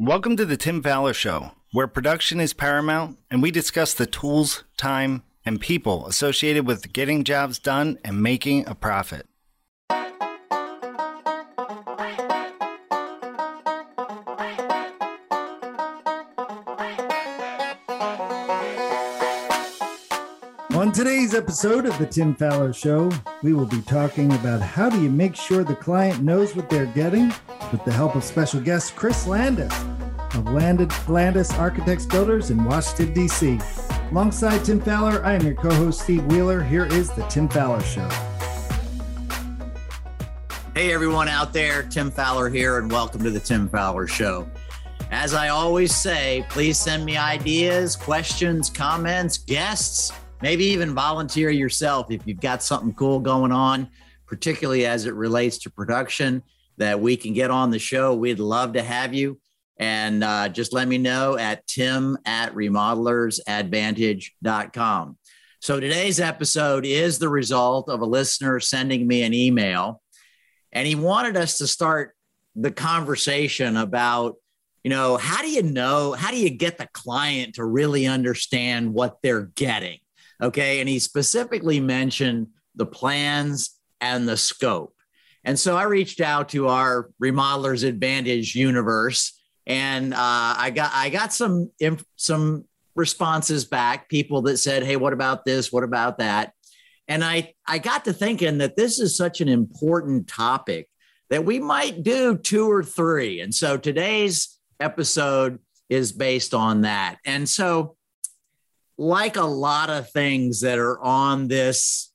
[0.00, 4.62] Welcome to the Tim Fowler Show, where production is paramount and we discuss the tools,
[4.76, 9.26] time, and people associated with getting jobs done and making a profit.
[20.76, 23.10] On today's episode of the Tim Fowler Show,
[23.42, 26.86] we will be talking about how do you make sure the client knows what they're
[26.86, 27.34] getting
[27.72, 29.87] with the help of special guest Chris Landis
[30.34, 33.58] of Landed, Landis Architects Builders in Washington, D.C.
[34.10, 36.62] Alongside Tim Fowler, I am your co host, Steve Wheeler.
[36.62, 38.08] Here is the Tim Fowler Show.
[40.74, 44.48] Hey, everyone out there, Tim Fowler here, and welcome to the Tim Fowler Show.
[45.10, 52.10] As I always say, please send me ideas, questions, comments, guests, maybe even volunteer yourself
[52.10, 53.88] if you've got something cool going on,
[54.26, 56.42] particularly as it relates to production
[56.76, 58.14] that we can get on the show.
[58.14, 59.40] We'd love to have you.
[59.78, 65.18] And uh, just let me know at tim at remodelersadvantage.com.
[65.60, 70.02] So today's episode is the result of a listener sending me an email,
[70.72, 72.14] and he wanted us to start
[72.54, 74.36] the conversation about,
[74.84, 78.92] you know, how do you know, how do you get the client to really understand
[78.92, 79.98] what they're getting?
[80.42, 80.80] Okay.
[80.80, 84.94] And he specifically mentioned the plans and the scope.
[85.44, 89.37] And so I reached out to our Remodelers Advantage universe
[89.68, 90.16] and uh,
[90.58, 91.70] I got I got some
[92.16, 92.64] some
[92.96, 95.70] responses back, people that said, "Hey, what about this?
[95.70, 96.54] What about that?"
[97.06, 100.88] And I I got to thinking that this is such an important topic
[101.30, 103.40] that we might do two or three.
[103.40, 105.58] And so today's episode
[105.90, 107.16] is based on that.
[107.24, 107.96] And so,
[108.96, 112.12] like a lot of things that are on this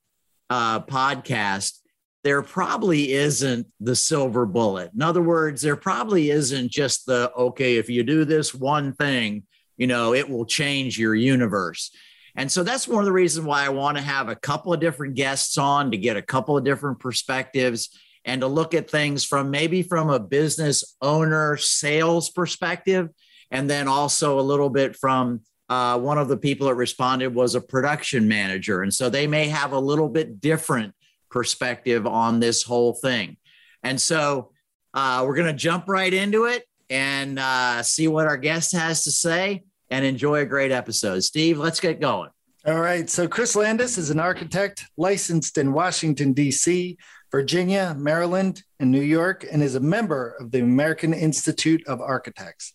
[0.49, 1.79] uh, podcast,
[2.23, 4.91] there probably isn't the silver bullet.
[4.93, 9.43] In other words, there probably isn't just the, okay, if you do this one thing,
[9.77, 11.91] you know, it will change your universe.
[12.35, 14.79] And so that's one of the reasons why I want to have a couple of
[14.79, 17.89] different guests on to get a couple of different perspectives
[18.25, 23.09] and to look at things from maybe from a business owner sales perspective.
[23.51, 27.53] And then also a little bit from uh, one of the people that responded was
[27.53, 28.81] a production manager.
[28.81, 30.95] And so they may have a little bit different
[31.33, 33.35] perspective on this whole thing.
[33.81, 34.51] And so
[34.93, 39.03] uh, we're going to jump right into it and uh, see what our guest has
[39.03, 41.23] to say and enjoy a great episode.
[41.23, 42.29] Steve, let's get going.
[42.65, 43.09] All right.
[43.09, 46.97] So, Chris Landis is an architect licensed in Washington, D.C.,
[47.29, 52.73] Virginia, Maryland, and New York, and is a member of the American Institute of Architects.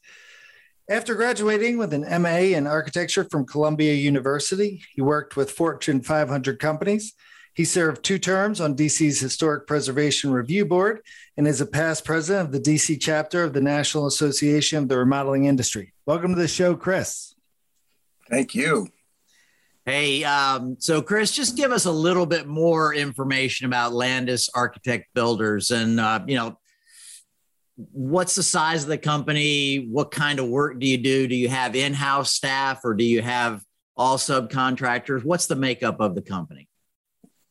[0.91, 6.59] After graduating with an MA in architecture from Columbia University, he worked with Fortune 500
[6.59, 7.15] companies
[7.59, 11.01] he served two terms on DC's Historic Preservation Review Board
[11.37, 14.97] and is a past president of the DC chapter of the National Association of the
[14.97, 15.93] Remodeling Industry.
[16.07, 17.35] Welcome to the show, Chris.
[18.31, 18.87] Thank you.
[19.85, 25.13] Hey, um, so Chris, just give us a little bit more information about Landis Architect
[25.13, 26.61] Builders, and uh, you know,
[27.75, 29.89] what's the size of the company?
[29.91, 31.27] What kind of work do you do?
[31.27, 33.65] Do you have in-house staff, or do you have
[33.97, 35.25] all subcontractors?
[35.25, 36.68] What's the makeup of the company?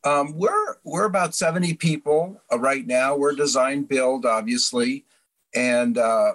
[0.07, 3.17] Um, we're we're about 70 people uh, right now.
[3.17, 5.05] We're design build, obviously,
[5.53, 6.33] and uh,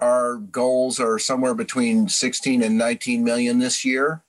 [0.00, 4.22] our goals are somewhere between 16 and 19 million this year.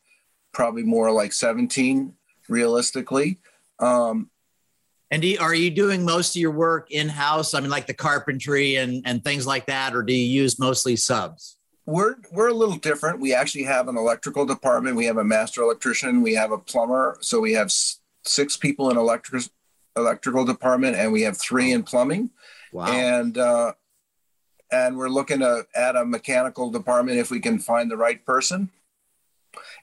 [0.52, 2.14] Probably more like 17,
[2.50, 3.40] realistically.
[3.80, 4.30] Um,
[5.10, 7.54] and you, are you doing most of your work in house?
[7.54, 10.98] I mean, like the carpentry and and things like that, or do you use mostly
[10.98, 11.56] subs?
[11.86, 13.22] We're we're a little different.
[13.22, 14.98] We actually have an electrical department.
[14.98, 16.22] We have a master electrician.
[16.22, 17.18] We have a plumber.
[17.22, 17.72] So we have
[18.24, 19.44] six people in electric
[19.96, 22.30] electrical department, and we have three in plumbing.
[22.72, 22.88] Wow.
[22.88, 23.74] And uh,
[24.72, 28.70] and we're looking to add a mechanical department if we can find the right person.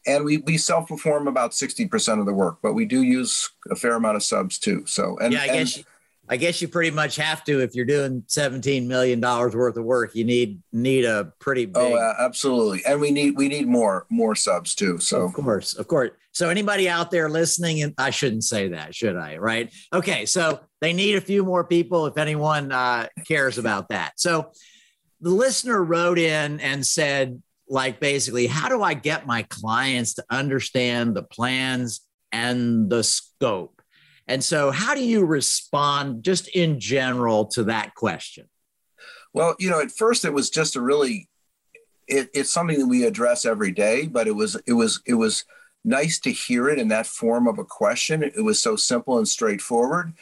[0.06, 3.76] And we, we self perform about 60% of the work, but we do use a
[3.76, 4.84] fair amount of subs too.
[4.87, 5.87] So, and yeah, I guess and,
[6.28, 9.84] I guess you pretty much have to if you're doing 17 million dollars worth of
[9.84, 10.15] work.
[10.15, 11.93] You need need a pretty oh, big.
[11.93, 14.99] Oh, uh, absolutely, and we need we need more more subs too.
[14.99, 16.11] So of course, of course.
[16.32, 19.38] So anybody out there listening, and I shouldn't say that, should I?
[19.38, 19.73] Right?
[19.93, 24.20] Okay, so they need a few more people if anyone uh, cares about that.
[24.20, 24.52] So
[25.20, 30.25] the listener wrote in and said, like, basically, how do I get my clients to
[30.31, 32.00] understand the plans
[32.31, 33.77] and the scope?
[34.28, 38.48] And so, how do you respond just in general to that question?
[39.32, 41.28] Well, you know, at first it was just a really,
[42.06, 45.44] it, it's something that we address every day, but it was, it was, it was
[45.84, 48.22] nice to hear it in that form of a question.
[48.22, 50.12] It was so simple and straightforward.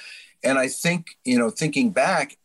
[0.44, 2.36] And I think, you know, thinking back,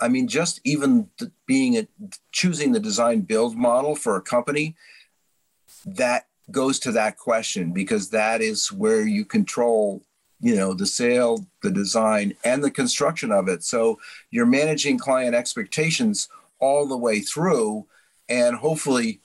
[0.00, 1.10] I mean, just even
[1.46, 1.86] being a,
[2.32, 4.76] choosing the design build model for a company,
[5.84, 10.02] that goes to that question because that is where you control
[10.40, 13.62] you know the sale the design and the construction of it.
[13.62, 13.98] So
[14.30, 16.28] you're managing client expectations
[16.58, 17.86] all the way through
[18.28, 19.20] and hopefully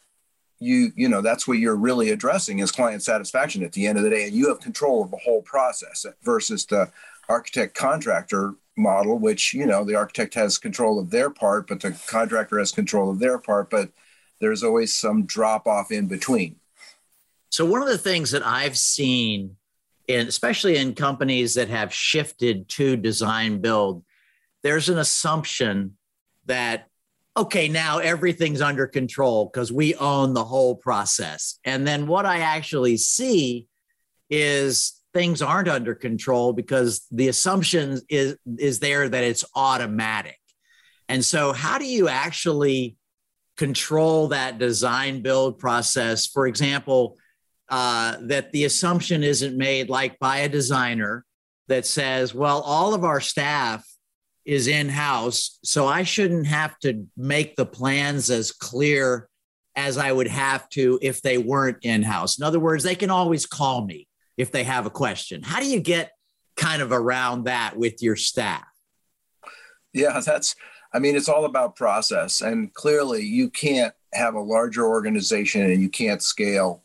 [0.60, 4.04] you you know that's what you're really addressing is client satisfaction at the end of
[4.04, 6.90] the day and you have control of the whole process versus the
[7.30, 11.92] architect contractor model which you know the architect has control of their part but the
[12.08, 13.90] contractor has control of their part but
[14.40, 16.58] there's always some drop off in between.
[17.50, 19.58] So one of the things that i've seen
[20.08, 24.04] in especially in companies that have shifted to design build
[24.66, 25.96] there's an assumption
[26.48, 26.88] that
[27.38, 31.60] okay now everything's under control because we own the whole process.
[31.64, 33.68] And then what i actually see
[34.28, 40.40] is things aren't under control because the assumption is is there that it's automatic.
[41.08, 42.98] And so how do you actually
[43.58, 46.26] control that design build process?
[46.26, 47.18] For example
[47.70, 51.26] uh, that the assumption isn't made like by a designer
[51.68, 53.86] that says, well, all of our staff
[54.46, 59.28] is in house, so I shouldn't have to make the plans as clear
[59.76, 62.38] as I would have to if they weren't in house.
[62.38, 64.08] In other words, they can always call me
[64.38, 65.42] if they have a question.
[65.42, 66.12] How do you get
[66.56, 68.64] kind of around that with your staff?
[69.94, 70.56] Yeah, that's,
[70.94, 72.42] I mean, it's all about process.
[72.42, 76.84] And clearly, you can't have a larger organization and you can't scale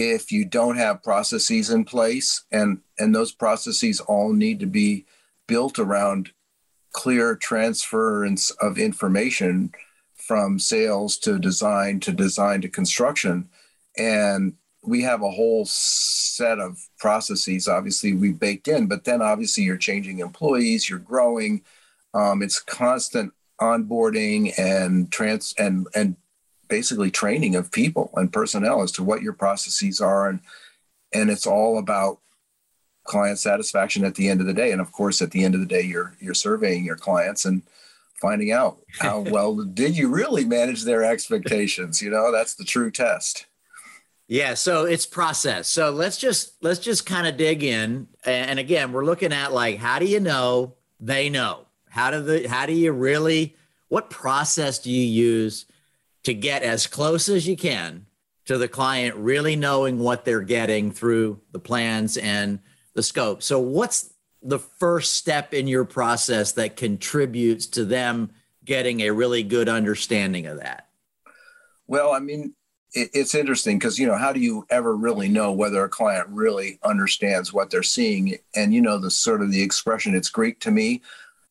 [0.00, 5.04] if you don't have processes in place and and those processes all need to be
[5.46, 6.30] built around
[6.92, 9.72] clear transference of information
[10.14, 13.48] from sales to design to design to construction.
[13.98, 19.62] And we have a whole set of processes obviously we baked in but then obviously
[19.62, 21.60] you're changing employees you're growing
[22.14, 23.30] um, it's constant
[23.60, 26.16] onboarding and trans and and
[26.70, 30.30] basically training of people and personnel as to what your processes are.
[30.30, 30.40] And
[31.12, 32.20] and it's all about
[33.04, 34.70] client satisfaction at the end of the day.
[34.70, 37.62] And of course at the end of the day you're you're surveying your clients and
[38.14, 42.00] finding out how well did you really manage their expectations?
[42.00, 43.46] You know that's the true test.
[44.28, 45.68] Yeah so it's process.
[45.68, 48.06] So let's just let's just kind of dig in.
[48.24, 51.66] And again we're looking at like how do you know they know?
[51.88, 53.56] How do the how do you really
[53.88, 55.66] what process do you use
[56.30, 58.06] to get as close as you can
[58.46, 62.60] to the client really knowing what they're getting through the plans and
[62.94, 63.42] the scope.
[63.42, 68.30] So, what's the first step in your process that contributes to them
[68.64, 70.88] getting a really good understanding of that?
[71.86, 72.54] Well, I mean,
[72.92, 76.78] it's interesting because, you know, how do you ever really know whether a client really
[76.82, 78.36] understands what they're seeing?
[78.54, 81.02] And, you know, the sort of the expression, it's Greek to me.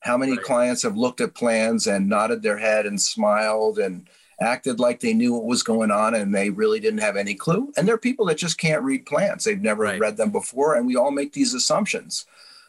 [0.01, 0.45] How many right.
[0.45, 4.09] clients have looked at plans and nodded their head and smiled and
[4.41, 7.71] acted like they knew what was going on and they really didn't have any clue.
[7.75, 9.43] And there are people that just can't read plans.
[9.43, 9.99] They've never right.
[9.99, 10.75] read them before.
[10.75, 12.25] And we all make these assumptions.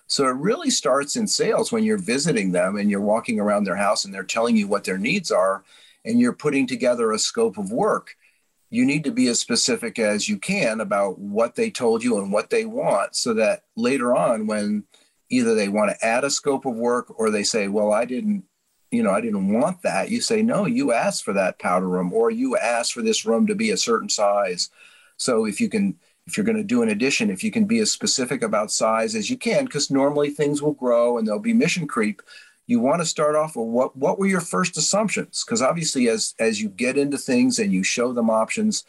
[0.07, 3.77] So it really starts in sales when you're visiting them and you're walking around their
[3.77, 5.63] house and they're telling you what their needs are
[6.05, 8.17] and you're putting together a scope of work.
[8.71, 12.33] You need to be as specific as you can about what they told you and
[12.33, 14.85] what they want so that later on, when
[15.29, 18.45] either they want to add a scope of work or they say, Well, I didn't
[18.91, 20.11] you know, I didn't want that.
[20.11, 23.47] You say, no, you asked for that powder room or you asked for this room
[23.47, 24.69] to be a certain size.
[25.17, 27.79] So if you can, if you're going to do an addition, if you can be
[27.79, 31.53] as specific about size as you can, because normally things will grow and there'll be
[31.53, 32.23] mission creep.
[32.67, 35.45] You want to start off with what what were your first assumptions?
[35.45, 38.85] Because obviously, as as you get into things and you show them options,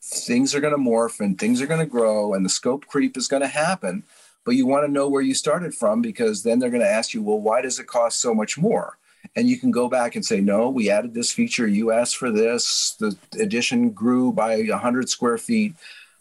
[0.00, 3.16] things are going to morph and things are going to grow and the scope creep
[3.16, 4.04] is going to happen.
[4.44, 7.14] But you want to know where you started from because then they're going to ask
[7.14, 8.98] you, well, why does it cost so much more?
[9.36, 12.30] And you can go back and say no we added this feature you asked for
[12.30, 12.96] this.
[12.98, 15.74] The addition grew by 100 square feet.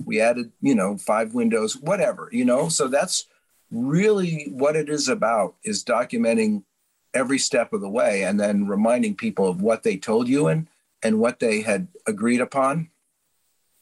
[0.04, 2.70] We added you know five windows whatever you know?
[2.70, 3.26] So that's
[3.72, 6.64] really what it is about is documenting
[7.14, 10.68] every step of the way and then reminding people of what they told you and
[11.02, 12.90] and what they had agreed upon.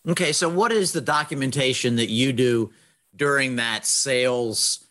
[0.08, 2.72] Okay so what is the documentation that you do
[3.16, 4.86] during that sales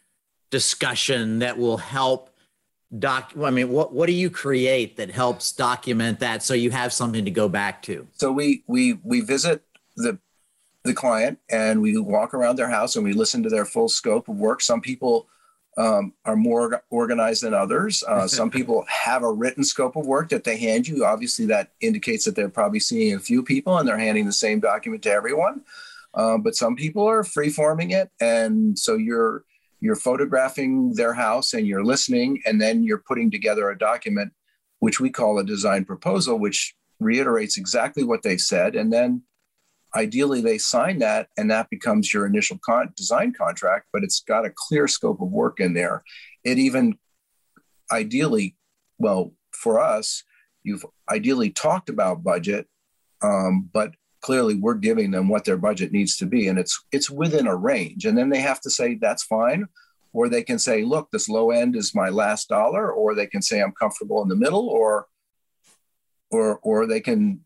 [0.50, 2.29] discussion that will help
[2.98, 6.92] doc i mean what what do you create that helps document that so you have
[6.92, 8.06] something to go back to?
[8.12, 9.62] So we we we visit
[9.96, 10.18] the
[10.84, 14.28] the client and we walk around their house and we listen to their full scope
[14.28, 14.62] of work.
[14.62, 15.28] Some people
[15.76, 18.02] um, are more organized than others.
[18.06, 21.04] Uh, some people have a written scope of work that they hand you.
[21.04, 24.60] Obviously that indicates that they're probably seeing a few people and they're handing the same
[24.60, 25.62] document to everyone.
[26.14, 28.10] Um, but some people are free forming it.
[28.20, 29.44] And so you're
[29.80, 34.32] you're photographing their house and you're listening and then you're putting together a document
[34.78, 38.74] which we call a design proposal, which reiterates exactly what they said.
[38.74, 39.22] And then
[39.94, 44.46] ideally they sign that and that becomes your initial con- design contract, but it's got
[44.46, 46.02] a clear scope of work in there.
[46.44, 46.98] It even
[47.90, 48.56] ideally,
[48.98, 50.22] well, for us,
[50.62, 52.66] you've ideally talked about budget,
[53.22, 57.10] um, but clearly we're giving them what their budget needs to be and it's it's
[57.10, 58.04] within a range.
[58.04, 59.66] And then they have to say that's fine.
[60.12, 62.90] Or they can say look this low end is my last dollar.
[62.92, 64.68] Or they can say i'm comfortable in the middle.
[64.68, 65.06] Or
[66.30, 67.40] or or they can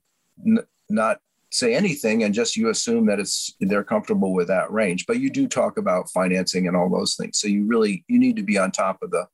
[0.45, 5.07] n- not say anything and just you assume that it's they're comfortable with that range.
[5.07, 7.39] But you do talk about financing and all those things.
[7.39, 9.27] So you really you need to be on top of the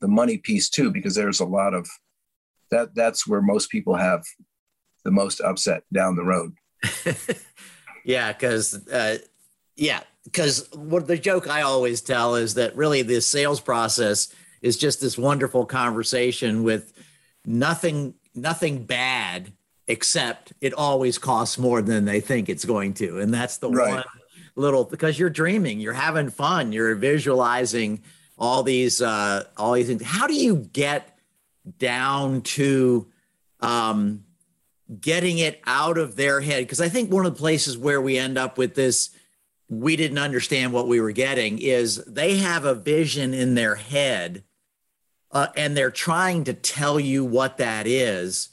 [0.00, 1.88] the money piece too because there's a lot of
[2.70, 4.22] that that's where most people have
[5.04, 6.54] the most upset down the road
[8.04, 9.18] yeah because uh,
[9.76, 14.76] yeah because what the joke i always tell is that really the sales process is
[14.76, 16.92] just this wonderful conversation with
[17.44, 19.52] nothing nothing bad
[19.86, 23.20] except it always costs more than they think it's going to.
[23.20, 23.96] And that's the right.
[23.96, 24.04] one
[24.56, 28.02] little because you're dreaming, you're having fun, you're visualizing
[28.38, 30.02] all these uh all these things.
[30.02, 31.18] How do you get
[31.78, 33.06] down to
[33.60, 34.24] um
[35.00, 36.64] getting it out of their head?
[36.64, 39.10] Because I think one of the places where we end up with this
[39.68, 44.44] we didn't understand what we were getting is they have a vision in their head
[45.30, 48.50] uh, and they're trying to tell you what that is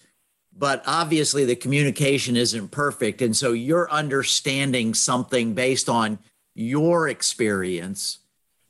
[0.55, 6.17] but obviously the communication isn't perfect and so you're understanding something based on
[6.53, 8.19] your experience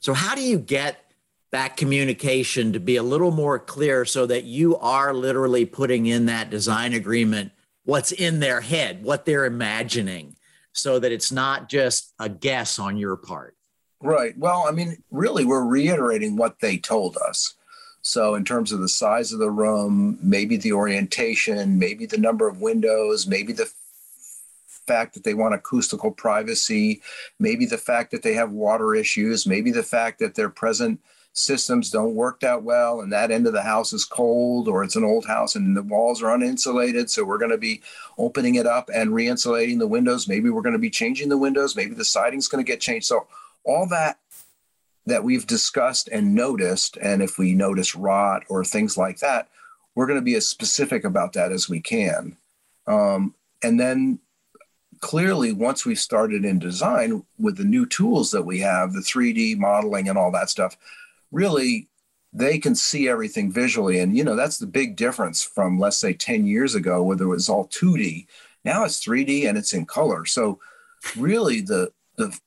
[0.00, 1.11] so how do you get
[1.52, 6.26] that communication to be a little more clear so that you are literally putting in
[6.26, 7.52] that design agreement
[7.84, 10.36] what's in their head what they're imagining
[10.72, 13.54] so that it's not just a guess on your part.
[14.00, 14.36] Right.
[14.36, 17.54] Well i mean really we're reiterating what they told us.
[18.04, 22.48] So, in terms of the size of the room, maybe the orientation, maybe the number
[22.48, 23.70] of windows, maybe the
[24.66, 27.00] fact that they want acoustical privacy,
[27.38, 31.00] maybe the fact that they have water issues, maybe the fact that their present
[31.34, 34.96] systems don't work that well and that end of the house is cold or it's
[34.96, 37.80] an old house and the walls are uninsulated so we're going to be
[38.18, 41.74] opening it up and re-insulating the windows maybe we're going to be changing the windows
[41.74, 43.26] maybe the siding's going to get changed so
[43.64, 44.18] all that
[45.06, 46.96] that we've discussed and noticed.
[47.00, 49.48] And if we notice rot or things like that,
[49.94, 52.36] we're going to be as specific about that as we can.
[52.86, 54.20] Um, and then
[55.00, 59.58] clearly, once we started in design with the new tools that we have, the 3D
[59.58, 60.76] modeling and all that stuff,
[61.32, 61.88] really
[62.32, 63.98] they can see everything visually.
[63.98, 67.26] And, you know, that's the big difference from, let's say, 10 years ago, where it
[67.26, 68.26] was all 2D.
[68.64, 70.24] Now it's 3D and it's in color.
[70.24, 70.60] So,
[71.16, 72.38] really, the, the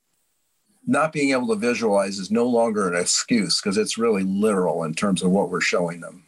[0.87, 4.93] not being able to visualize is no longer an excuse because it's really literal in
[4.93, 6.23] terms of what we're showing them.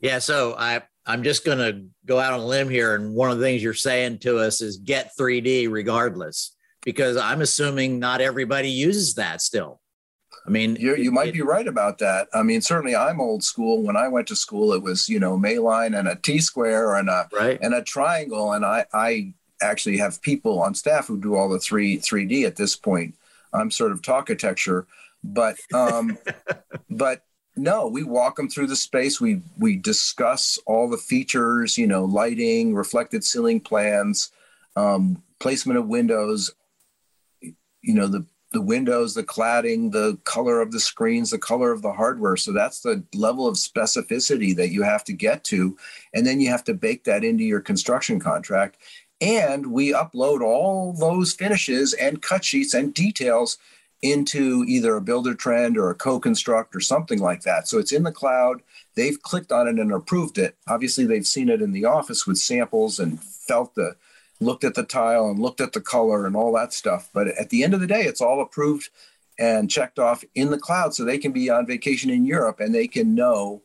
[0.00, 3.30] Yeah, so I I'm just going to go out on a limb here and one
[3.30, 6.54] of the things you're saying to us is get 3D regardless
[6.84, 9.80] because I'm assuming not everybody uses that still.
[10.46, 12.28] I mean, you you might it, be right about that.
[12.34, 13.82] I mean, certainly I'm old school.
[13.82, 17.08] When I went to school, it was you know Mayline and a T square and
[17.08, 17.58] a right.
[17.60, 21.60] and a triangle, and I I actually have people on staff who do all the
[21.60, 23.14] three 3D at this point.
[23.52, 24.86] I'm sort of talkitecture,
[25.22, 26.18] but um,
[26.90, 29.20] but no, we walk them through the space.
[29.20, 34.30] We we discuss all the features, you know, lighting, reflected ceiling plans,
[34.74, 36.50] um, placement of windows,
[37.40, 41.82] you know, the the windows, the cladding, the color of the screens, the color of
[41.82, 42.36] the hardware.
[42.36, 45.76] So that's the level of specificity that you have to get to.
[46.14, 48.76] And then you have to bake that into your construction contract.
[49.20, 53.58] And we upload all those finishes and cut sheets and details
[54.02, 57.68] into either a Buildertrend or a CoConstruct or something like that.
[57.68, 58.62] So it's in the cloud.
[58.96, 60.56] They've clicked on it and approved it.
[60.66, 63.96] Obviously, they've seen it in the office with samples and felt the
[64.44, 67.08] looked at the tile and looked at the color and all that stuff.
[67.12, 68.90] But at the end of the day, it's all approved
[69.38, 72.74] and checked off in the cloud so they can be on vacation in Europe and
[72.74, 73.62] they can know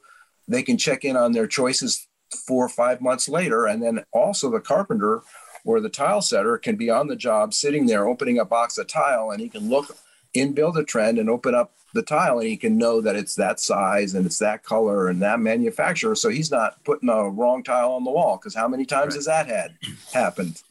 [0.48, 2.08] they can check in on their choices
[2.46, 3.66] four or five months later.
[3.66, 5.24] And then also the carpenter
[5.66, 8.88] or the tile setter can be on the job sitting there opening a box of
[8.88, 9.98] tile and he can look
[10.34, 14.14] in Buildertrend and open up the tile and he can know that it's that size
[14.14, 18.04] and it's that color and that manufacturer so he's not putting a wrong tile on
[18.04, 19.16] the wall because how many times right.
[19.16, 19.76] has that had
[20.14, 20.62] happened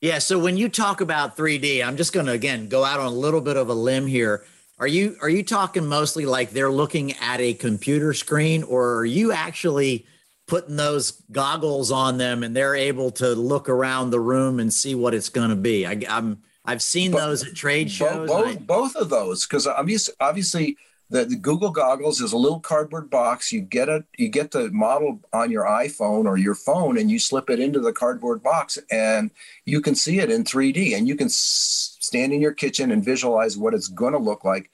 [0.00, 3.06] yeah so when you talk about 3d i'm just going to again go out on
[3.06, 4.44] a little bit of a limb here
[4.78, 9.04] are you are you talking mostly like they're looking at a computer screen or are
[9.04, 10.06] you actually
[10.50, 14.96] putting those goggles on them and they're able to look around the room and see
[14.96, 15.86] what it's going to be.
[15.86, 18.28] I, am I've seen those at trade shows.
[18.28, 20.76] Both, both, both of those, because obviously, obviously
[21.10, 23.52] the, the Google goggles is a little cardboard box.
[23.52, 27.18] You get it, you get the model on your iPhone or your phone, and you
[27.18, 29.32] slip it into the cardboard box, and
[29.64, 33.58] you can see it in 3D, and you can stand in your kitchen and visualize
[33.58, 34.70] what it's going to look like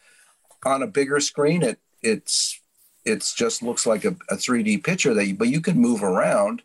[0.65, 1.63] on a bigger screen.
[1.63, 2.61] It it's
[3.07, 6.63] it's just looks like a, a 3D picture that you, but you can move around.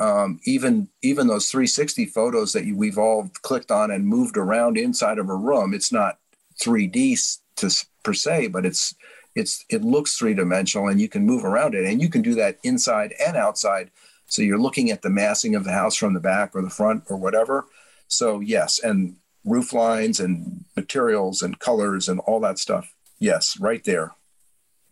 [0.00, 4.78] Um, even even those 360 photos that you, we've all clicked on and moved around
[4.78, 6.18] inside of a room, it's not
[6.58, 8.94] 3D to per se, but it's
[9.34, 12.34] it's it looks three dimensional and you can move around it, and you can do
[12.34, 13.90] that inside and outside.
[14.26, 17.04] So you're looking at the massing of the house from the back or the front
[17.08, 17.66] or whatever.
[18.08, 22.94] So yes, and roof lines and materials and colors and all that stuff.
[23.18, 24.14] Yes, right there.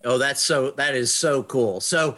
[0.04, 1.80] Oh, that's so that is so cool.
[1.80, 2.16] So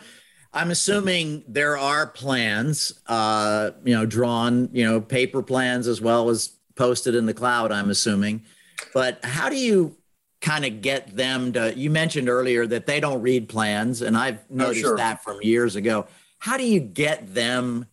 [0.53, 6.29] I'm assuming there are plans, uh, you know, drawn, you know, paper plans as well
[6.29, 8.43] as posted in the cloud, I'm assuming.
[8.93, 9.97] But how do you
[10.43, 14.41] kind of get them to you mentioned earlier that they don't read plans and I've
[14.51, 14.97] oh, noticed oh, sure.
[14.99, 16.07] that from years ago.
[16.39, 17.87] How do you get them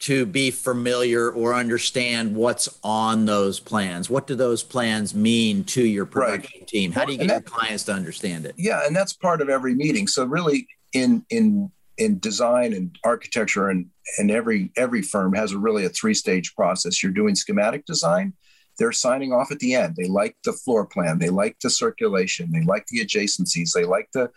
[0.00, 4.10] to be familiar or understand what's on those plans.
[4.10, 6.68] What do those plans mean to your production right.
[6.68, 6.92] team?
[6.92, 8.54] How do you get that, your clients to understand it?
[8.58, 10.06] Yeah, and that's part of every meeting.
[10.06, 13.86] So really in in in design and architecture and
[14.18, 17.02] and every every firm has a really a three-stage process.
[17.02, 18.34] You're doing schematic design,
[18.78, 19.96] they're signing off at the end.
[19.96, 24.08] They like the floor plan, they like the circulation, they like the adjacencies, they like
[24.12, 24.30] the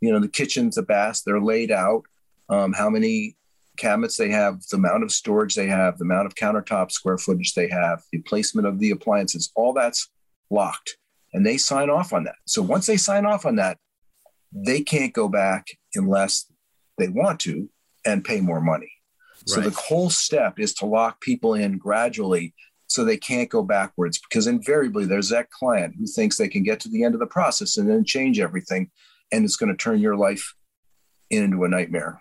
[0.00, 2.02] you know the kitchens, the baths, they're laid out.
[2.48, 3.36] Um, how many
[3.76, 7.54] cabinets they have, the amount of storage they have, the amount of countertop square footage
[7.54, 10.10] they have, the placement of the appliances, all that's
[10.50, 10.96] locked.
[11.32, 12.36] And they sign off on that.
[12.46, 13.78] So once they sign off on that,
[14.52, 16.50] they can't go back unless
[16.98, 17.70] they want to
[18.04, 18.92] and pay more money.
[19.46, 19.64] So right.
[19.64, 22.54] the whole step is to lock people in gradually
[22.92, 26.80] so they can't go backwards because invariably there's that client who thinks they can get
[26.80, 28.90] to the end of the process and then change everything
[29.32, 30.54] and it's going to turn your life
[31.30, 32.20] into a nightmare.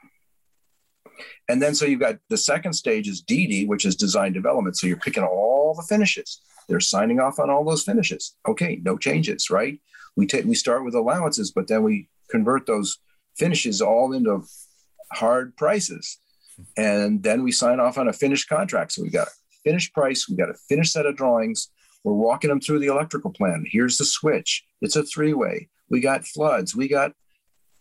[1.50, 4.78] And then so you've got the second stage is DD, which is design development.
[4.78, 6.42] So you're picking all the finishes.
[6.68, 8.36] They're signing off on all those finishes.
[8.48, 9.79] Okay, no changes, right?
[10.16, 13.00] We take we start with allowances, but then we convert those
[13.38, 14.44] finishes all into
[15.12, 16.18] hard prices.
[16.77, 18.94] And then we sign off on a finished contract.
[18.94, 19.27] So we got
[19.64, 21.70] finished price, we got a finished set of drawings.
[22.04, 23.66] We're walking them through the electrical plan.
[23.68, 24.64] Here's the switch.
[24.82, 25.70] It's a three-way.
[25.90, 26.76] We got floods.
[26.76, 27.14] We got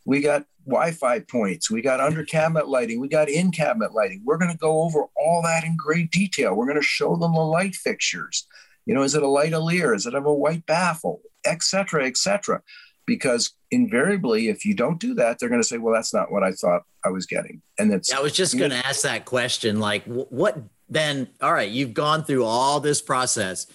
[0.07, 4.23] we got Wi-Fi points, we got under cabinet lighting, we got in cabinet lighting.
[4.25, 6.55] We're going to go over all that in great detail.
[6.55, 8.47] We're going to show them the light fixtures.
[8.87, 9.95] You know, is it a Lightolier?
[9.95, 12.62] Is it of a white baffle, et cetera, et cetera?
[13.07, 16.43] Because invariably, if you don't do that, they're going to say, "Well, that's not what
[16.43, 18.12] I thought I was getting." And that's.
[18.12, 19.81] I was just going to ask that question.
[19.81, 20.59] Like, what
[20.90, 21.29] then?
[21.40, 23.66] All right, you've gone through all this process.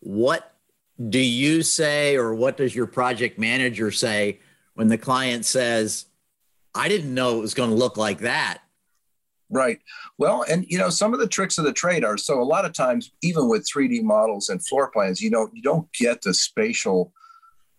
[0.00, 0.52] What
[1.08, 4.40] do you say, or what does your project manager say
[4.74, 6.06] when the client says,
[6.74, 8.58] I didn't know it was going to look like that.
[9.50, 9.80] Right.
[10.16, 12.64] Well, and you know, some of the tricks of the trade are so a lot
[12.64, 16.32] of times, even with 3D models and floor plans, you don't you don't get the
[16.32, 17.12] spatial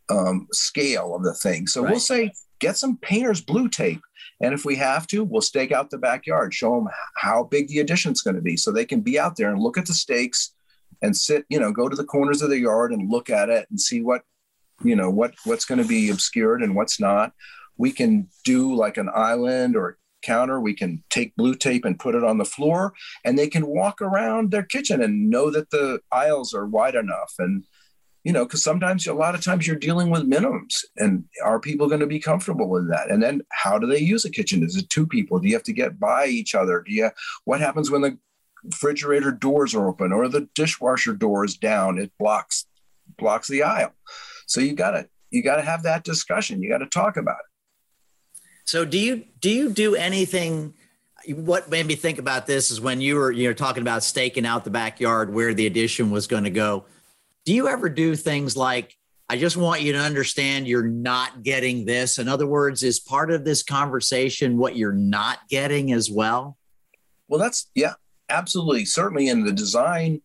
[0.10, 1.66] um, scale of the thing.
[1.66, 1.92] So right.
[1.92, 4.02] we'll say get some painter's blue tape,
[4.44, 7.80] and if we have to, we'll stake out the backyard, show them how big the
[7.80, 10.54] addition's going to be, so they can be out there and look at the stakes
[11.02, 13.66] and sit, you know, go to the corners of the yard and look at it
[13.72, 14.22] and see what,
[14.84, 17.34] you know, what what's going to be obscured and what's not
[17.78, 20.60] we can do like an island or counter.
[20.60, 24.02] We can take blue tape and put it on the floor, and they can walk
[24.02, 27.34] around their kitchen and know that the aisles are wide enough.
[27.40, 27.66] And
[28.24, 31.88] you know, because sometimes a lot of times you're dealing with minimums, and are people
[31.88, 33.10] going to be comfortable with that?
[33.10, 34.64] And then how do they use a kitchen?
[34.64, 35.40] Is it two people?
[35.40, 36.84] Do you have to get by each other?
[36.86, 37.10] Do you?
[37.46, 38.18] What happens when the
[38.64, 41.98] refrigerator doors are open or the dishwasher door is down?
[41.98, 42.66] It blocks
[43.18, 43.94] blocks the aisle.
[44.48, 46.62] So you got to you got to have that discussion.
[46.62, 48.42] You got to talk about it.
[48.66, 50.76] So do you do you do anything?
[51.28, 54.46] What made me think about this is when you were you know talking about staking
[54.46, 56.86] out the backyard where the addition was going to go.
[57.46, 58.96] Do you ever do things like
[59.30, 62.20] I just want you to understand you're not getting this?
[62.20, 66.58] In other words, is part of this conversation what you're not getting as well?
[67.28, 67.94] Well, that's yeah,
[68.30, 68.86] absolutely.
[68.86, 70.22] Certainly in the design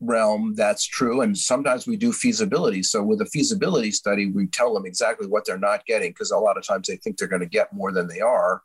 [0.00, 1.22] realm, that's true.
[1.22, 2.82] And sometimes we do feasibility.
[2.82, 6.38] So with a feasibility study, we tell them exactly what they're not getting because a
[6.38, 8.62] lot of times they think they're going to get more than they are.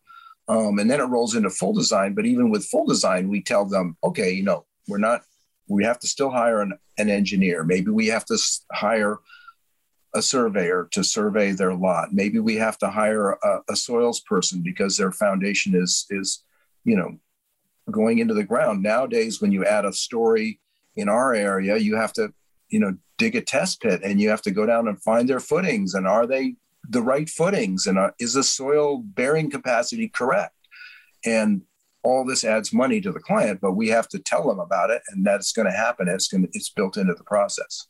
[0.48, 2.14] Um, and then it rolls into full design.
[2.14, 5.22] But even with full design, we tell them, okay, you know, we're not,
[5.68, 7.64] we have to still hire an, an engineer.
[7.64, 8.38] Maybe we have to
[8.72, 9.20] hire
[10.14, 12.14] a surveyor to survey their lot.
[12.14, 16.44] Maybe we have to hire a, a soils person because their foundation is, is,
[16.84, 17.18] you know,
[17.90, 18.84] going into the ground.
[18.84, 20.60] Nowadays, when you add a story
[20.96, 22.34] in our area, you have to,
[22.70, 25.40] you know, dig a test pit and you have to go down and find their
[25.40, 26.56] footings and are they
[26.90, 30.56] the right footings and uh, is the soil bearing capacity correct
[31.26, 31.62] and
[32.04, 35.02] all this adds money to the client but we have to tell them about it
[35.10, 36.08] and that's going to happen.
[36.08, 37.88] It's going to it's built into the process.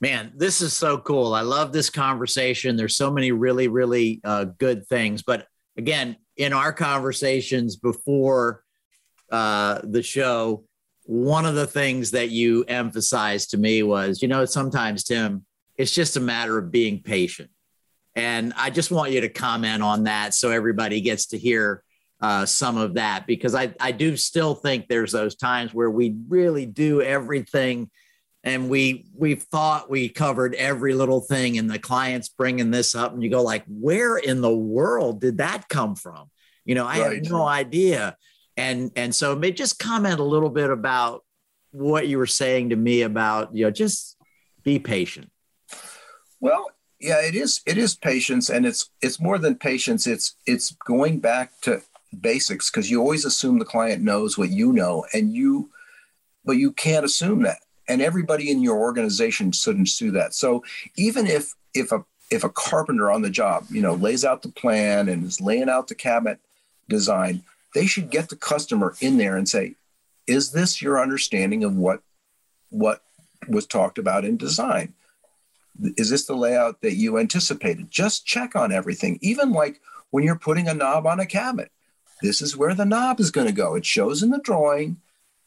[0.00, 1.34] Man this is so cool.
[1.34, 2.76] I love this conversation.
[2.76, 5.22] There's so many really really uh, good things.
[5.22, 8.62] But again in our conversations before
[9.30, 10.64] uh, the show
[11.06, 15.44] one of the things that you emphasized to me was you know sometimes tim
[15.76, 17.50] it's just a matter of being patient.
[18.16, 21.82] And I just want you to comment on that so everybody gets to hear
[22.24, 26.16] uh, some of that because I, I do still think there's those times where we
[26.26, 27.90] really do everything
[28.42, 33.12] and we we thought we covered every little thing and the client's bringing this up
[33.12, 36.30] and you go like where in the world did that come from?
[36.64, 37.16] You know i right.
[37.16, 38.16] have no idea.
[38.56, 41.24] And and so may just comment a little bit about
[41.72, 44.16] what you were saying to me about you know just
[44.62, 45.30] be patient.
[46.40, 50.06] Well yeah it is it is patience and it's it's more than patience.
[50.06, 51.82] It's it's going back to
[52.20, 55.70] basics because you always assume the client knows what you know and you
[56.44, 60.62] but you can't assume that and everybody in your organization shouldn't do that so
[60.96, 64.48] even if if a if a carpenter on the job you know lays out the
[64.48, 66.38] plan and is laying out the cabinet
[66.88, 67.42] design
[67.74, 69.74] they should get the customer in there and say
[70.26, 72.00] is this your understanding of what
[72.70, 73.02] what
[73.48, 74.94] was talked about in design
[75.96, 77.90] is this the layout that you anticipated?
[77.90, 81.70] Just check on everything, even like when you're putting a knob on a cabinet.
[82.24, 83.74] This is where the knob is going to go.
[83.74, 84.96] It shows in the drawing,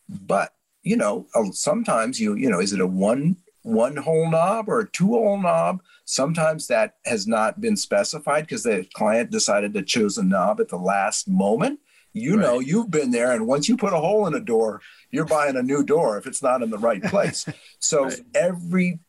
[0.07, 4.81] but you know, sometimes you, you know, is it a one one hole knob or
[4.81, 5.81] a two hole knob?
[6.05, 10.69] Sometimes that has not been specified because the client decided to choose a knob at
[10.69, 11.79] the last moment.
[12.13, 12.43] You right.
[12.43, 15.55] know, you've been there, and once you put a hole in a door, you're buying
[15.55, 17.45] a new door if it's not in the right place.
[17.79, 18.19] So right.
[18.35, 18.99] every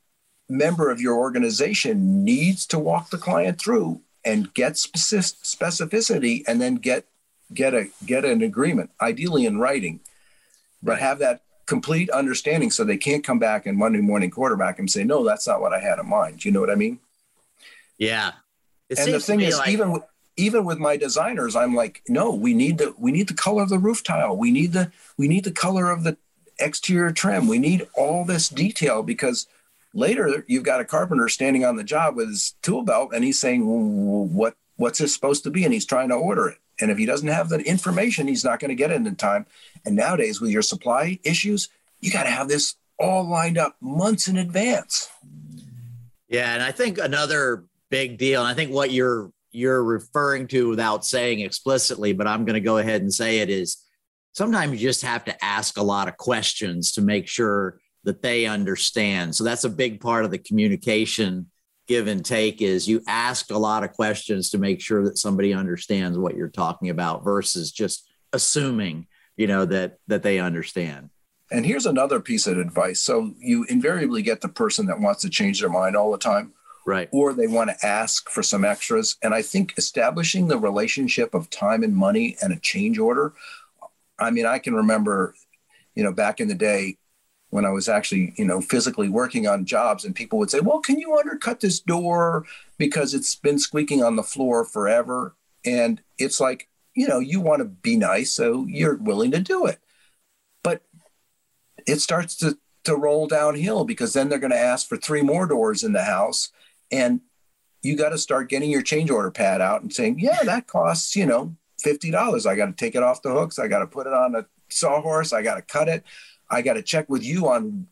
[0.48, 6.76] member of your organization needs to walk the client through and get specificity and then
[6.76, 7.06] get
[7.52, 10.00] get a get an agreement ideally in writing
[10.82, 14.90] but have that complete understanding so they can't come back and monday morning quarterback and
[14.90, 16.44] say no that's not what i had in mind.
[16.44, 16.98] You know what i mean?
[17.98, 18.32] Yeah.
[18.88, 20.02] It and the thing is like- even with,
[20.36, 23.68] even with my designers i'm like no we need the we need the color of
[23.68, 24.36] the roof tile.
[24.36, 26.16] We need the we need the color of the
[26.60, 27.46] exterior trim.
[27.46, 29.46] We need all this detail because
[29.94, 33.40] Later, you've got a carpenter standing on the job with his tool belt, and he's
[33.40, 33.62] saying,
[34.34, 36.58] "What what's this supposed to be?" And he's trying to order it.
[36.80, 39.46] And if he doesn't have the information, he's not going to get it in time.
[39.84, 41.68] And nowadays, with your supply issues,
[42.00, 45.08] you got to have this all lined up months in advance.
[46.28, 50.68] Yeah, and I think another big deal, and I think what you're you're referring to
[50.68, 53.78] without saying explicitly, but I'm going to go ahead and say it is
[54.32, 58.46] sometimes you just have to ask a lot of questions to make sure that they
[58.46, 59.34] understand.
[59.34, 61.50] So that's a big part of the communication
[61.88, 65.52] give and take is you ask a lot of questions to make sure that somebody
[65.52, 71.10] understands what you're talking about versus just assuming, you know, that that they understand.
[71.50, 73.00] And here's another piece of advice.
[73.00, 76.52] So you invariably get the person that wants to change their mind all the time.
[76.86, 77.08] Right.
[77.10, 79.16] Or they want to ask for some extras.
[79.22, 83.34] And I think establishing the relationship of time and money and a change order.
[84.18, 85.34] I mean, I can remember,
[85.94, 86.96] you know, back in the day,
[87.50, 90.80] when I was actually, you know, physically working on jobs and people would say, "Well,
[90.80, 92.44] can you undercut this door
[92.76, 95.34] because it's been squeaking on the floor forever?"
[95.64, 99.66] And it's like, you know, you want to be nice, so you're willing to do
[99.66, 99.80] it.
[100.62, 100.82] But
[101.86, 105.46] it starts to to roll downhill because then they're going to ask for three more
[105.46, 106.50] doors in the house
[106.90, 107.20] and
[107.82, 111.14] you got to start getting your change order pad out and saying, "Yeah, that costs,
[111.14, 112.46] you know, $50.
[112.46, 114.46] I got to take it off the hooks, I got to put it on a
[114.68, 116.04] sawhorse, I got to cut it."
[116.50, 117.86] I got to check with you on,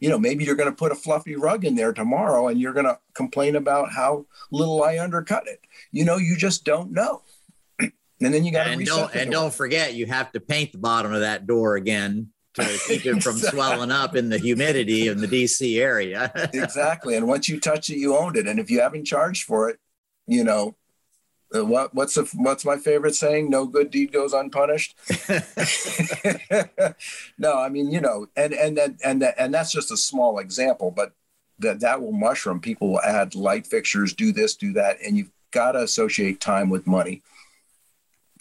[0.00, 2.72] you know, maybe you're going to put a fluffy rug in there tomorrow and you're
[2.72, 5.60] going to complain about how little I undercut it.
[5.90, 7.22] You know, you just don't know.
[8.24, 10.78] And then you got to and don't and don't forget you have to paint the
[10.78, 15.18] bottom of that door again to keep it from swelling up in the humidity in
[15.18, 16.30] the DC area.
[16.54, 17.16] exactly.
[17.16, 18.46] And once you touch it, you owned it.
[18.46, 19.78] And if you haven't charged for it,
[20.28, 20.76] you know,
[21.54, 23.50] uh, what what's the, what's my favorite saying?
[23.50, 24.96] No good deed goes unpunished.
[27.38, 30.38] no, I mean you know, and and that and that and that's just a small
[30.38, 31.12] example, but
[31.58, 32.60] that that will mushroom.
[32.60, 36.70] People will add light fixtures, do this, do that, and you've got to associate time
[36.70, 37.22] with money,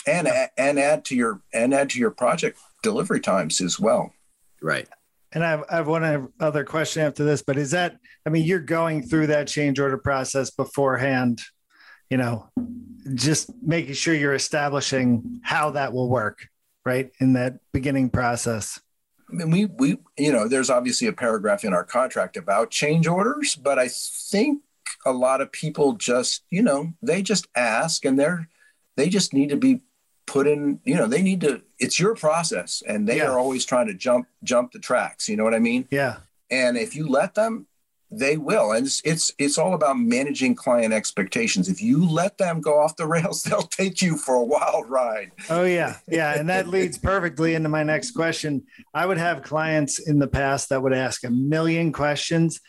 [0.07, 4.13] and and add to your and add to your project delivery times as well.
[4.61, 4.87] Right.
[5.33, 8.45] And I have, I have one other question after this, but is that, I mean,
[8.45, 11.39] you're going through that change order process beforehand
[12.11, 12.45] you know,
[13.15, 16.49] just making sure you're establishing how that will work,
[16.85, 17.09] right?
[17.19, 18.79] In that beginning process.
[19.29, 23.07] I mean, we, we, you know, there's obviously a paragraph in our contract about change
[23.07, 24.61] orders, but I think
[25.05, 28.49] a lot of people just, you know, they just ask and they're,
[28.97, 29.79] they just need to be
[30.27, 33.29] put in, you know, they need to, it's your process and they Yeah.
[33.29, 35.29] are always trying to jump, jump the tracks.
[35.29, 35.87] You know what I mean?
[35.91, 36.17] Yeah.
[36.49, 37.67] And if you let them,
[38.11, 38.73] they will.
[38.73, 41.69] And it's, it's, it's all about managing client expectations.
[41.69, 45.31] If you let them go off the rails, they'll take you for a wild ride.
[45.49, 48.63] Oh yeah, yeah, and that leads perfectly into my next question.
[48.93, 52.59] I would have clients in the past that would ask a million questions,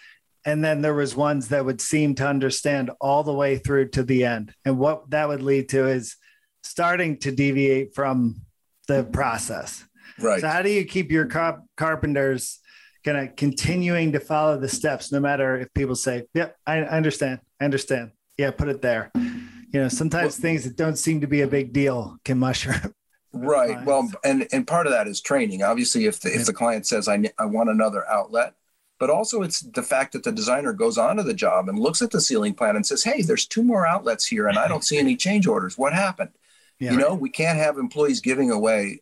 [0.45, 4.03] and then there was ones that would seem to understand all the way through to
[4.03, 4.55] the end.
[4.65, 6.17] And what that would lead to is
[6.63, 8.43] starting to deviate from
[8.87, 9.85] the process.
[10.21, 10.41] Right.
[10.41, 12.61] So how do you keep your carp- carpenters
[13.05, 16.97] kind of continuing to follow the steps, no matter if people say, "Yep, I, I
[16.97, 19.11] understand, I understand." Yeah, put it there.
[19.15, 22.95] You know, sometimes things that don't seem to be a big deal can mushroom.
[23.35, 23.83] Right.
[23.87, 25.63] Well, and and part of that is training.
[25.63, 28.53] Obviously, if the, if the client says I I want another outlet,
[29.01, 32.11] but also it's the fact that the designer goes onto the job and looks at
[32.11, 34.99] the ceiling plan and says, "Hey, there's two more outlets here, and I don't see
[34.99, 35.79] any change orders.
[35.79, 36.33] What happened?"
[36.79, 36.93] Yeah.
[36.93, 39.01] You know, we can't have employees giving away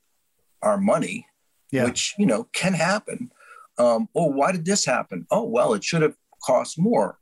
[0.63, 1.27] our money,
[1.73, 1.87] Yeah.
[1.87, 3.33] which you know can happen.
[3.81, 5.27] Um, oh, why did this happen?
[5.31, 6.15] Oh, well, it should have
[6.45, 7.19] cost more.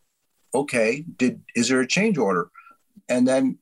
[0.52, 2.50] Okay, did is there a change order?
[3.08, 3.58] And then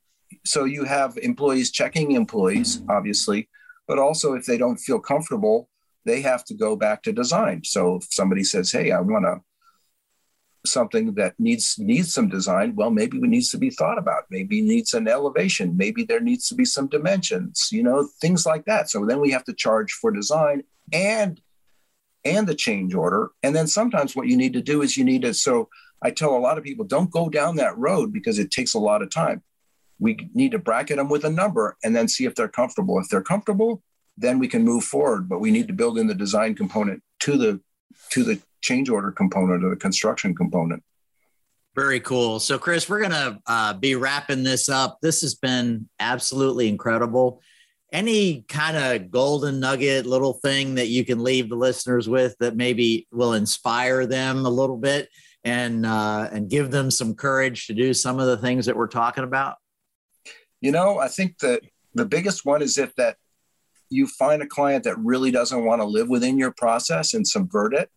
[0.47, 3.51] so you have employees checking employees, obviously,
[3.87, 5.69] but also if they don't feel comfortable,
[6.07, 7.65] they have to go back to design.
[7.65, 9.43] So if somebody says, "Hey, I want to
[10.65, 14.25] something that needs needs some design," well, maybe it needs to be thought about.
[14.31, 15.77] Maybe it needs an elevation.
[15.77, 17.69] Maybe there needs to be some dimensions.
[17.73, 18.89] You know, things like that.
[18.89, 21.41] So then we have to charge for design and
[22.27, 23.31] and the change order.
[23.43, 25.33] And then sometimes what you need to do is you need to.
[25.35, 25.69] So
[26.03, 28.79] I tell a lot of people, don't go down that road because it takes a
[28.79, 29.43] lot of time
[29.99, 32.99] we need to bracket them with a number and then see if they're comfortable.
[32.99, 33.83] If they're comfortable,
[34.17, 35.29] then we can move forward.
[35.29, 37.61] But we need to build in the design component to the
[38.11, 40.83] to the change order component or the construction component.
[41.75, 42.41] Very cool.
[42.41, 44.99] So, Chris, we're going to uh, be wrapping this up.
[45.03, 47.43] This has been absolutely incredible.
[47.97, 52.55] Any kind of golden nugget, little thing that you can leave the listeners with that
[52.55, 55.09] maybe will inspire them a little bit
[55.45, 58.87] and uh, and give them some courage to do some of the things that we're
[58.87, 59.55] talking about?
[60.61, 61.63] You know, I think that
[61.95, 63.17] the biggest one is if that
[63.89, 67.73] you find a client that really doesn't want to live within your process and subvert
[67.73, 67.89] it,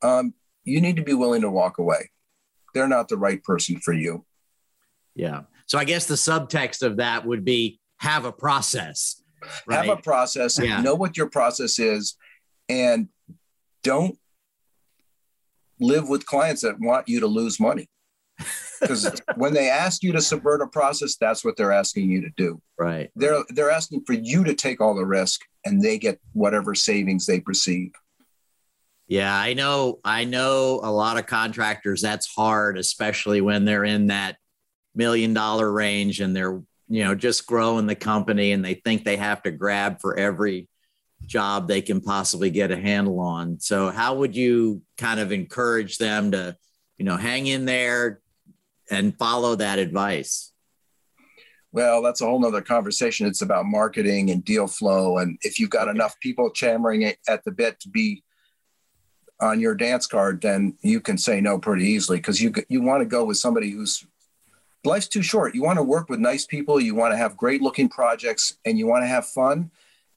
[0.00, 2.10] um, you need to be willing to walk away.
[2.72, 4.24] They're not the right person for you.
[5.14, 5.42] Yeah.
[5.66, 9.20] So, I guess the subtext of that would be have a process.
[9.66, 9.84] Right?
[9.86, 10.80] Have a process, Yeah.
[10.80, 12.16] know what your process is,
[12.68, 13.08] and
[13.82, 14.18] don't
[15.80, 17.88] live with clients that want you to lose money.
[18.80, 22.30] Because when they ask you to subvert a process, that's what they're asking you to
[22.36, 22.60] do.
[22.78, 23.10] right.
[23.16, 27.26] They're they're asking for you to take all the risk, and they get whatever savings
[27.26, 27.92] they perceive.
[29.06, 30.00] Yeah, I know.
[30.04, 32.00] I know a lot of contractors.
[32.00, 34.38] That's hard, especially when they're in that
[34.94, 36.62] million dollar range and they're
[36.94, 40.68] you know just growing the company and they think they have to grab for every
[41.26, 43.58] job they can possibly get a handle on.
[43.58, 46.56] So, how would you kind of encourage them to
[46.96, 48.20] you know hang in there
[48.92, 50.52] and follow that advice?
[51.72, 53.26] Well, that's a whole nother conversation.
[53.26, 57.42] It's about marketing and deal flow, and if you've got enough people chammering it at
[57.42, 58.22] the bit to be
[59.40, 63.00] on your dance card, then you can say no pretty easily because you you want
[63.00, 64.06] to go with somebody who's
[64.84, 65.54] life's too short.
[65.54, 66.80] You want to work with nice people.
[66.80, 69.70] You want to have great looking projects, and you want to have fun,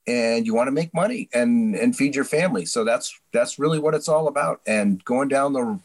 [0.05, 2.65] and you want to make money and and feed your family.
[2.65, 4.61] So that's that's really what it's all about.
[4.67, 5.79] And going down the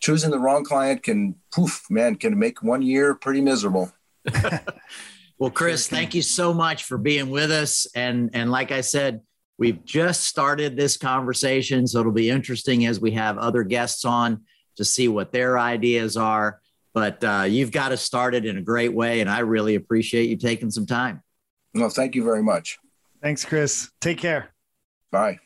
[0.00, 3.92] choosing the wrong client can poof man can make one year pretty miserable.
[5.38, 7.86] Well, Chris, Sure thank you so much for being with us.
[7.94, 9.20] And and like I said,
[9.56, 14.42] we've just started this conversation, so it'll be interesting as we have other guests on
[14.76, 16.60] to see what their ideas are.
[16.94, 20.36] But uh, you've got us started in a great way, and I really appreciate you
[20.36, 21.22] taking some time.
[21.74, 22.78] Well, thank you very much.
[23.22, 23.90] Thanks, Chris.
[24.00, 24.54] Take care.
[25.10, 25.38] Bye.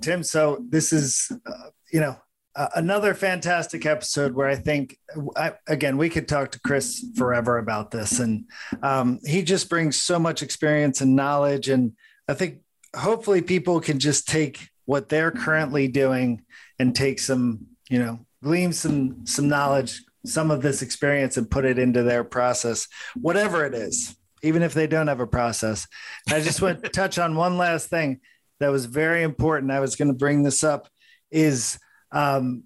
[0.00, 0.22] Tim.
[0.22, 2.16] So this is, uh, you know,
[2.56, 4.98] uh, another fantastic episode where I think,
[5.36, 8.46] I, again, we could talk to Chris forever about this, and
[8.82, 11.92] um, he just brings so much experience and knowledge, and
[12.28, 12.60] I think
[12.96, 16.42] hopefully people can just take what they're currently doing
[16.78, 21.64] and take some, you know, glean some some knowledge, some of this experience, and put
[21.64, 25.86] it into their process, whatever it is, even if they don't have a process.
[26.28, 28.20] I just want to touch on one last thing
[28.60, 29.72] that was very important.
[29.72, 30.88] I was going to bring this up
[31.30, 31.78] is
[32.12, 32.64] um,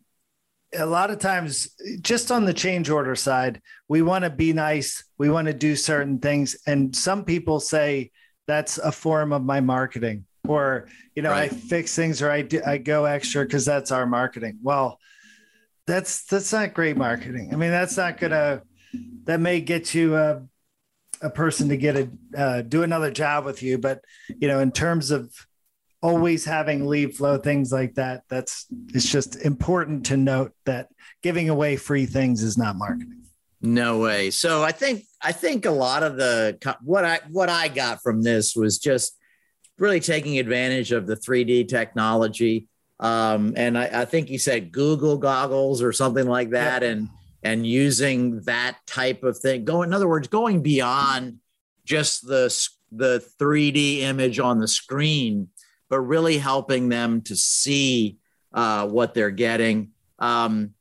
[0.74, 5.04] a lot of times just on the change order side, we want to be nice.
[5.18, 6.56] We want to do certain things.
[6.66, 8.10] And some people say
[8.46, 11.52] that's a form of my marketing or, you know, Right.
[11.52, 14.58] I fix things or I, do, I go extra because that's our marketing.
[14.62, 14.98] Well,
[15.86, 17.50] that's that's not great marketing.
[17.52, 18.62] I mean, that's not gonna
[19.24, 20.42] that may get you a,
[21.20, 24.72] a person to get a uh, do another job with you, but you know, in
[24.72, 25.32] terms of
[26.02, 30.88] always having lead flow things like that, that's it's just important to note that
[31.22, 33.22] giving away free things is not marketing.
[33.60, 34.30] No way.
[34.30, 38.22] So I think I think a lot of the what I what I got from
[38.22, 39.16] this was just
[39.78, 42.68] really taking advantage of the 3D technology.
[43.02, 46.92] Um, and I, I, think he said Google goggles or something like that, yep.
[46.92, 47.08] and
[47.42, 49.64] and using that type of thing.
[49.64, 51.38] Going, in other words, going beyond
[51.84, 52.44] just the
[52.92, 55.48] the 3D image on the screen,
[55.90, 58.18] but really helping them to see
[58.54, 59.90] uh, what they're getting.
[60.20, 60.74] Um,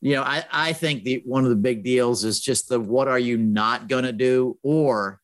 [0.00, 3.06] you know, I, I think the one of the big deals is just the what
[3.06, 5.20] are you not going to do, or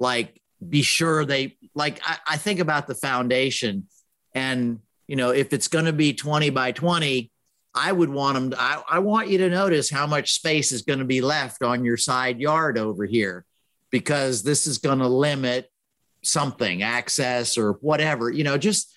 [0.00, 2.00] like be sure they like.
[2.04, 3.86] I, I think about the foundation,
[4.34, 7.30] and you know, if it's going to be 20 by 20,
[7.74, 10.82] I would want them to, I, I want you to notice how much space is
[10.82, 13.44] going to be left on your side yard over here
[13.90, 15.70] because this is going to limit
[16.22, 18.94] something, access or whatever, you know, just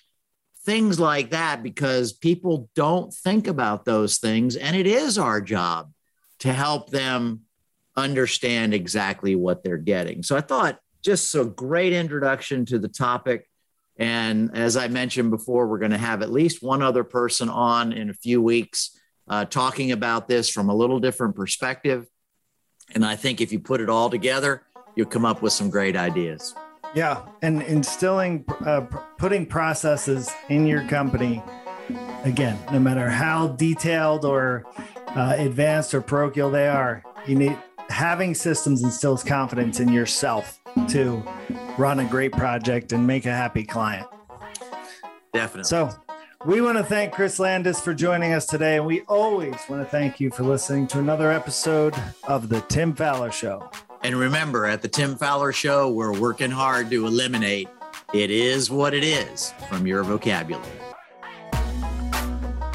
[0.64, 4.56] things like that because people don't think about those things.
[4.56, 5.92] And it is our job
[6.40, 7.42] to help them
[7.96, 10.22] understand exactly what they're getting.
[10.22, 13.48] So I thought just a great introduction to the topic.
[14.02, 17.92] And as I mentioned before, we're going to have at least one other person on
[17.92, 22.08] in a few weeks uh, talking about this from a little different perspective.
[22.96, 24.64] And I think if you put it all together,
[24.96, 26.52] you'll come up with some great ideas.
[26.96, 27.22] Yeah.
[27.42, 28.86] And instilling, uh,
[29.18, 31.40] putting processes in your company,
[32.24, 34.64] again, no matter how detailed or
[35.14, 37.56] uh, advanced or parochial they are, you need
[37.88, 41.22] having systems instills confidence in yourself to
[41.78, 44.06] run a great project and make a happy client.
[45.32, 45.68] Definitely.
[45.68, 45.90] So,
[46.44, 48.76] we want to thank Chris Landis for joining us today.
[48.76, 52.94] And we always want to thank you for listening to another episode of The Tim
[52.94, 53.70] Faller Show.
[54.02, 57.68] And remember, at The Tim Faller Show, we're working hard to eliminate
[58.12, 60.66] it is what it is from your vocabulary.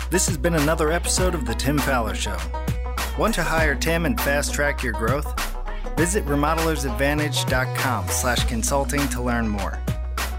[0.09, 2.37] This has been another episode of The Tim Faller Show.
[3.19, 5.46] Want to hire Tim and fast track your growth?
[5.97, 9.79] Visit remodelersadvantage.com slash consulting to learn more.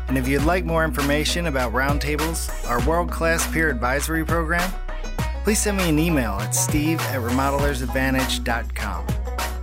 [0.06, 4.72] And if you'd like more information about Roundtables, our world-class peer advisory program,
[5.42, 9.06] please send me an email at steve at remodelersadvantage.com.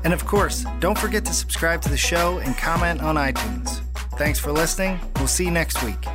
[0.04, 3.82] And of course, don't forget to subscribe to the show and comment on iTunes.
[4.18, 5.00] Thanks for listening.
[5.16, 6.06] We'll see you next week.